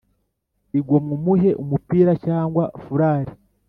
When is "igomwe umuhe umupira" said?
0.79-2.11